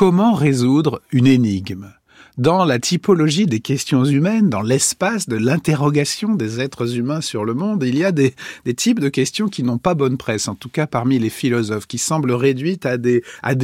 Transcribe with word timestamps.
comment 0.00 0.32
résoudre 0.32 1.02
une 1.12 1.26
énigme? 1.26 1.92
Dans 2.40 2.64
la 2.64 2.78
typologie 2.78 3.44
des 3.44 3.60
questions 3.60 4.02
humaines, 4.02 4.48
dans 4.48 4.62
l'espace 4.62 5.28
de 5.28 5.36
l'interrogation 5.36 6.34
des 6.36 6.58
êtres 6.58 6.96
humains 6.96 7.20
sur 7.20 7.44
le 7.44 7.52
monde, 7.52 7.84
il 7.84 7.98
y 7.98 8.02
a 8.02 8.12
des, 8.12 8.32
types 8.78 8.98
de 8.98 9.10
questions 9.10 9.48
qui 9.48 9.62
n'ont 9.62 9.76
pas 9.76 9.92
bonne 9.92 10.16
presse, 10.16 10.48
en 10.48 10.54
tout 10.54 10.70
cas 10.70 10.86
parmi 10.86 11.18
les 11.18 11.28
philosophes, 11.28 11.86
qui 11.86 11.98
semblent 11.98 12.32
réduites 12.32 12.86
à 12.86 12.96
des, 12.96 13.22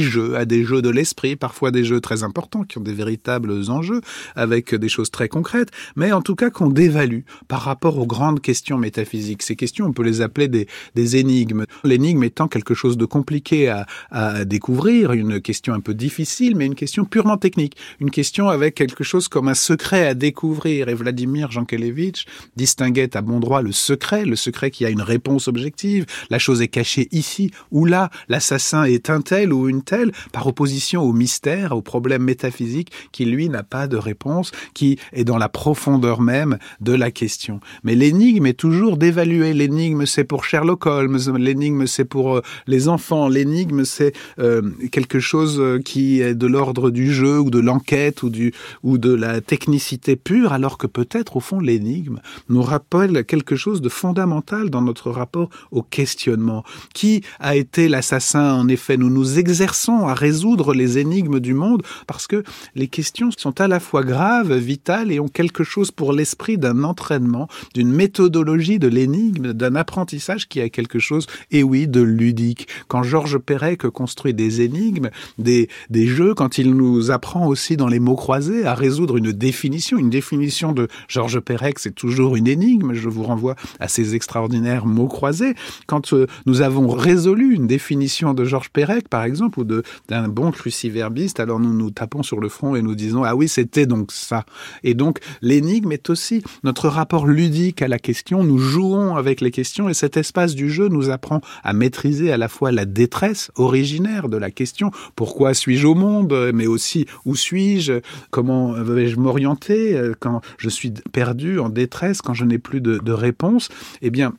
jeux, 0.00 0.36
à 0.36 0.44
des 0.44 0.64
jeux 0.64 0.82
de 0.82 0.90
l'esprit, 0.90 1.34
parfois 1.34 1.70
des 1.70 1.82
jeux 1.82 2.02
très 2.02 2.24
importants, 2.24 2.62
qui 2.62 2.76
ont 2.76 2.82
des 2.82 2.92
véritables 2.92 3.70
enjeux, 3.70 4.02
avec 4.36 4.74
des 4.74 4.88
choses 4.90 5.10
très 5.10 5.28
concrètes, 5.28 5.70
mais 5.96 6.12
en 6.12 6.20
tout 6.20 6.34
cas 6.34 6.50
qu'on 6.50 6.68
dévalue 6.68 7.22
par 7.48 7.62
rapport 7.62 7.98
aux 7.98 8.06
grandes 8.06 8.42
questions 8.42 8.76
métaphysiques. 8.76 9.44
Ces 9.44 9.56
questions, 9.56 9.86
on 9.86 9.94
peut 9.94 10.02
les 10.02 10.20
appeler 10.20 10.48
des, 10.48 11.16
énigmes. 11.16 11.64
L'énigme 11.84 12.22
étant 12.22 12.48
quelque 12.48 12.74
chose 12.74 12.98
de 12.98 13.06
compliqué 13.06 13.72
à, 14.10 14.44
découvrir, 14.44 15.12
une 15.12 15.40
question 15.40 15.72
un 15.72 15.80
peu 15.80 15.94
difficile, 15.94 16.54
mais 16.54 16.66
une 16.66 16.74
question 16.74 17.06
purement 17.06 17.38
technique, 17.38 17.78
une 17.98 18.10
question 18.10 18.50
quelque 18.66 19.04
chose 19.04 19.28
comme 19.28 19.48
un 19.48 19.54
secret 19.54 20.06
à 20.06 20.14
découvrir. 20.14 20.88
Et 20.88 20.94
Vladimir 20.94 21.50
Jankelevitch 21.50 22.26
distinguait 22.56 23.16
à 23.16 23.22
bon 23.22 23.40
droit 23.40 23.62
le 23.62 23.72
secret, 23.72 24.24
le 24.24 24.36
secret 24.36 24.70
qui 24.70 24.84
a 24.84 24.90
une 24.90 25.02
réponse 25.02 25.48
objective. 25.48 26.06
La 26.30 26.38
chose 26.38 26.62
est 26.62 26.68
cachée 26.68 27.08
ici 27.12 27.50
ou 27.70 27.84
là. 27.84 28.10
L'assassin 28.28 28.84
est 28.84 29.10
un 29.10 29.20
tel 29.20 29.52
ou 29.52 29.68
une 29.68 29.82
telle, 29.82 30.12
par 30.32 30.46
opposition 30.46 31.02
au 31.02 31.12
mystère, 31.12 31.72
au 31.72 31.82
problème 31.82 32.22
métaphysique 32.22 32.92
qui, 33.12 33.24
lui, 33.24 33.48
n'a 33.48 33.62
pas 33.62 33.86
de 33.86 33.96
réponse, 33.96 34.52
qui 34.74 34.98
est 35.12 35.24
dans 35.24 35.38
la 35.38 35.48
profondeur 35.48 36.20
même 36.20 36.58
de 36.80 36.92
la 36.92 37.10
question. 37.10 37.60
Mais 37.84 37.94
l'énigme 37.94 38.46
est 38.46 38.58
toujours 38.58 38.96
d'évaluer. 38.96 39.52
L'énigme, 39.54 40.06
c'est 40.06 40.24
pour 40.24 40.44
Sherlock 40.44 40.86
Holmes. 40.86 41.18
L'énigme, 41.38 41.86
c'est 41.86 42.04
pour 42.04 42.36
euh, 42.36 42.42
les 42.66 42.88
enfants. 42.88 43.28
L'énigme, 43.28 43.84
c'est 43.84 44.12
euh, 44.38 44.62
quelque 44.92 45.20
chose 45.20 45.58
euh, 45.60 45.78
qui 45.78 46.20
est 46.20 46.34
de 46.34 46.46
l'ordre 46.46 46.90
du 46.90 47.12
jeu 47.12 47.38
ou 47.40 47.50
de 47.50 47.58
l'enquête 47.58 48.22
ou 48.22 48.30
du 48.30 48.37
ou 48.82 48.98
de 48.98 49.12
la 49.12 49.40
technicité 49.40 50.16
pure, 50.16 50.52
alors 50.52 50.78
que 50.78 50.86
peut-être 50.86 51.36
au 51.36 51.40
fond 51.40 51.60
l'énigme 51.60 52.20
nous 52.48 52.62
rappelle 52.62 53.24
quelque 53.24 53.56
chose 53.56 53.80
de 53.80 53.88
fondamental 53.88 54.70
dans 54.70 54.82
notre 54.82 55.10
rapport 55.10 55.50
au 55.70 55.82
questionnement. 55.82 56.64
Qui 56.94 57.22
a 57.40 57.56
été 57.56 57.88
l'assassin? 57.88 58.54
En 58.54 58.68
effet, 58.68 58.96
nous 58.96 59.10
nous 59.10 59.38
exerçons 59.38 60.06
à 60.06 60.14
résoudre 60.14 60.74
les 60.74 60.98
énigmes 60.98 61.40
du 61.40 61.54
monde 61.54 61.82
parce 62.06 62.26
que 62.26 62.42
les 62.74 62.88
questions 62.88 63.30
sont 63.36 63.60
à 63.60 63.68
la 63.68 63.80
fois 63.80 64.02
graves, 64.02 64.54
vitales 64.56 65.12
et 65.12 65.20
ont 65.20 65.28
quelque 65.28 65.64
chose 65.64 65.90
pour 65.90 66.12
l'esprit 66.12 66.58
d'un 66.58 66.84
entraînement, 66.84 67.48
d'une 67.74 67.92
méthodologie 67.92 68.78
de 68.78 68.88
l'énigme, 68.88 69.52
d'un 69.52 69.74
apprentissage 69.74 70.48
qui 70.48 70.60
a 70.60 70.68
quelque 70.68 70.98
chose, 70.98 71.26
et 71.50 71.62
oui, 71.62 71.86
de 71.88 72.00
ludique. 72.00 72.68
Quand 72.88 73.02
Georges 73.02 73.38
Perec 73.38 73.82
construit 73.88 74.34
des 74.34 74.62
énigmes, 74.62 75.10
des, 75.38 75.68
des 75.90 76.06
jeux, 76.06 76.34
quand 76.34 76.58
il 76.58 76.74
nous 76.74 77.10
apprend 77.10 77.46
aussi 77.46 77.76
dans 77.76 77.88
les 77.88 78.00
mots 78.00 78.16
à 78.30 78.74
résoudre 78.74 79.16
une 79.16 79.32
définition. 79.32 79.96
Une 79.96 80.10
définition 80.10 80.72
de 80.72 80.88
Georges 81.08 81.40
Perec, 81.40 81.78
c'est 81.78 81.94
toujours 81.94 82.36
une 82.36 82.46
énigme. 82.46 82.92
Je 82.92 83.08
vous 83.08 83.22
renvoie 83.22 83.56
à 83.80 83.88
ces 83.88 84.14
extraordinaires 84.14 84.84
mots 84.84 85.08
croisés. 85.08 85.54
Quand 85.86 86.12
euh, 86.12 86.26
nous 86.44 86.60
avons 86.60 86.88
résolu 86.88 87.54
une 87.54 87.66
définition 87.66 88.34
de 88.34 88.44
Georges 88.44 88.68
Perec, 88.68 89.08
par 89.08 89.24
exemple, 89.24 89.60
ou 89.60 89.64
d'un 89.64 90.28
bon 90.28 90.50
cruciverbiste, 90.50 91.40
alors 91.40 91.58
nous 91.58 91.72
nous 91.72 91.90
tapons 91.90 92.22
sur 92.22 92.38
le 92.40 92.50
front 92.50 92.76
et 92.76 92.82
nous 92.82 92.94
disons 92.94 93.24
ah 93.24 93.34
oui, 93.34 93.48
c'était 93.48 93.86
donc 93.86 94.12
ça. 94.12 94.44
Et 94.84 94.92
donc 94.92 95.20
l'énigme 95.40 95.92
est 95.92 96.10
aussi 96.10 96.42
notre 96.64 96.88
rapport 96.88 97.26
ludique 97.26 97.80
à 97.80 97.88
la 97.88 97.98
question. 97.98 98.44
Nous 98.44 98.58
jouons 98.58 99.16
avec 99.16 99.40
les 99.40 99.50
questions 99.50 99.88
et 99.88 99.94
cet 99.94 100.18
espace 100.18 100.54
du 100.54 100.70
jeu 100.70 100.88
nous 100.88 101.08
apprend 101.08 101.40
à 101.64 101.72
maîtriser 101.72 102.30
à 102.30 102.36
la 102.36 102.48
fois 102.48 102.72
la 102.72 102.84
détresse 102.84 103.50
originaire 103.56 104.28
de 104.28 104.36
la 104.36 104.50
question. 104.50 104.90
Pourquoi 105.16 105.54
suis-je 105.54 105.86
au 105.86 105.94
monde 105.94 106.50
Mais 106.52 106.66
aussi 106.66 107.06
où 107.24 107.34
suis-je 107.34 108.00
Comment 108.30 108.72
vais-je 108.72 109.16
m'orienter 109.16 109.96
euh, 109.96 110.14
quand 110.18 110.40
je 110.58 110.68
suis 110.68 110.92
perdu, 111.12 111.58
en 111.58 111.68
détresse, 111.68 112.22
quand 112.22 112.34
je 112.34 112.44
n'ai 112.44 112.58
plus 112.58 112.80
de, 112.80 112.98
de 112.98 113.12
réponse? 113.12 113.68
Eh 114.02 114.10
bien, 114.10 114.34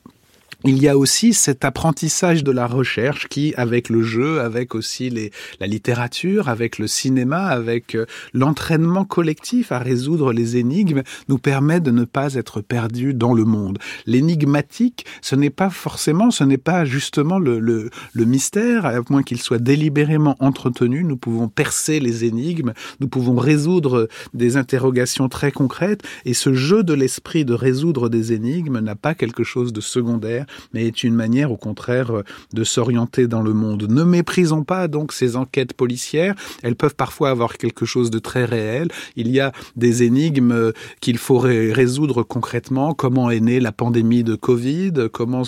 il 0.64 0.82
y 0.82 0.88
a 0.88 0.98
aussi 0.98 1.32
cet 1.32 1.64
apprentissage 1.64 2.44
de 2.44 2.50
la 2.50 2.66
recherche 2.66 3.28
qui, 3.28 3.54
avec 3.56 3.88
le 3.88 4.02
jeu, 4.02 4.40
avec 4.40 4.74
aussi 4.74 5.08
les, 5.08 5.30
la 5.58 5.66
littérature, 5.66 6.48
avec 6.48 6.78
le 6.78 6.86
cinéma, 6.86 7.46
avec 7.46 7.94
euh, 7.94 8.04
l'entraînement 8.34 9.04
collectif 9.04 9.72
à 9.72 9.78
résoudre 9.78 10.32
les 10.32 10.58
énigmes, 10.58 11.02
nous 11.28 11.38
permet 11.38 11.80
de 11.80 11.90
ne 11.90 12.04
pas 12.04 12.34
être 12.34 12.60
perdu 12.60 13.14
dans 13.14 13.32
le 13.32 13.44
monde. 13.44 13.78
L'énigmatique, 14.06 15.06
ce 15.22 15.34
n'est 15.34 15.50
pas 15.50 15.70
forcément, 15.70 16.30
ce 16.30 16.44
n'est 16.44 16.58
pas 16.58 16.84
justement 16.84 17.38
le, 17.38 17.58
le, 17.58 17.90
le 18.12 18.24
mystère, 18.24 18.84
à 18.84 18.92
moins 19.08 19.22
qu'il 19.22 19.40
soit 19.40 19.58
délibérément 19.58 20.36
entretenu. 20.40 21.04
Nous 21.04 21.16
pouvons 21.16 21.48
percer 21.48 22.00
les 22.00 22.24
énigmes, 22.24 22.72
nous 23.00 23.08
pouvons 23.08 23.36
résoudre 23.36 24.08
des 24.34 24.56
interrogations 24.56 25.28
très 25.28 25.52
concrètes, 25.52 26.02
et 26.26 26.34
ce 26.34 26.52
jeu 26.52 26.82
de 26.82 26.92
l'esprit 26.92 27.44
de 27.44 27.54
résoudre 27.54 28.08
des 28.08 28.32
énigmes 28.32 28.80
n'a 28.80 28.94
pas 28.94 29.14
quelque 29.14 29.44
chose 29.44 29.72
de 29.72 29.80
secondaire 29.80 30.46
mais 30.72 30.86
est 30.86 31.02
une 31.04 31.14
manière 31.14 31.52
au 31.52 31.56
contraire 31.56 32.10
euh, 32.10 32.24
de 32.52 32.64
s'orienter 32.64 33.26
dans 33.26 33.42
le 33.42 33.52
monde. 33.52 33.86
Ne 33.88 34.04
méprisons 34.04 34.64
pas 34.64 34.88
donc 34.88 35.12
ces 35.12 35.36
enquêtes 35.36 35.74
policières, 35.74 36.34
elles 36.62 36.76
peuvent 36.76 36.94
parfois 36.94 37.30
avoir 37.30 37.56
quelque 37.58 37.86
chose 37.86 38.10
de 38.10 38.18
très 38.18 38.44
réel. 38.44 38.88
Il 39.16 39.28
y 39.28 39.40
a 39.40 39.52
des 39.76 40.02
énigmes 40.02 40.52
euh, 40.52 40.72
qu'il 41.00 41.18
faut 41.18 41.38
résoudre 41.38 42.22
concrètement, 42.22 42.94
comment 42.94 43.30
est 43.30 43.40
née 43.40 43.60
la 43.60 43.72
pandémie 43.72 44.24
de 44.24 44.34
Covid, 44.34 44.92
comment 45.12 45.42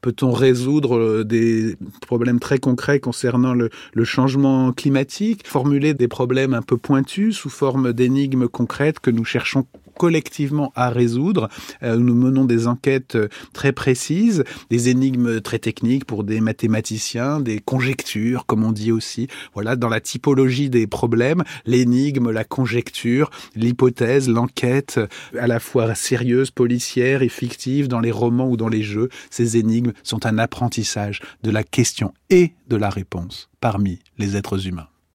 peut-on 0.00 0.32
résoudre 0.32 0.96
euh, 0.96 1.24
des 1.24 1.76
problèmes 2.06 2.40
très 2.40 2.58
concrets 2.58 3.00
concernant 3.00 3.54
le, 3.54 3.70
le 3.92 4.04
changement 4.04 4.72
climatique, 4.72 5.46
formuler 5.46 5.94
des 5.94 6.08
problèmes 6.08 6.54
un 6.54 6.62
peu 6.62 6.76
pointus 6.76 7.36
sous 7.36 7.50
forme 7.50 7.92
d'énigmes 7.92 8.48
concrètes 8.48 9.00
que 9.00 9.10
nous 9.10 9.24
cherchons 9.24 9.66
collectivement 9.98 10.72
à 10.74 10.88
résoudre. 10.88 11.48
Euh, 11.82 11.96
nous 11.96 12.14
menons 12.14 12.44
des 12.44 12.66
enquêtes 12.66 13.16
euh, 13.16 13.28
très 13.52 13.72
précises, 13.72 14.44
des 14.70 14.88
énigmes 14.88 15.40
très 15.40 15.58
techniques 15.58 16.04
pour 16.06 16.24
des 16.24 16.40
mathématiciens, 16.40 17.40
des 17.40 17.58
conjectures, 17.58 18.46
comme 18.46 18.64
on 18.64 18.72
dit 18.72 18.92
aussi. 18.92 19.28
Voilà, 19.52 19.76
dans 19.76 19.88
la 19.88 20.00
typologie 20.00 20.70
des 20.70 20.86
problèmes, 20.86 21.42
l'énigme, 21.66 22.30
la 22.30 22.44
conjecture, 22.44 23.30
l'hypothèse, 23.54 24.28
l'enquête, 24.28 25.00
à 25.38 25.46
la 25.46 25.60
fois 25.60 25.94
sérieuse, 25.94 26.50
policière 26.50 27.22
et 27.22 27.28
fictive 27.28 27.88
dans 27.88 28.00
les 28.00 28.12
romans 28.12 28.48
ou 28.48 28.56
dans 28.56 28.68
les 28.68 28.82
jeux, 28.82 29.08
ces 29.30 29.56
énigmes 29.56 29.92
sont 30.02 30.24
un 30.24 30.38
apprentissage 30.38 31.20
de 31.42 31.50
la 31.50 31.64
question 31.64 32.14
et 32.30 32.52
de 32.68 32.76
la 32.76 32.90
réponse 32.90 33.48
parmi 33.60 33.98
les 34.18 34.36
êtres 34.36 34.66
humains. 34.66 34.88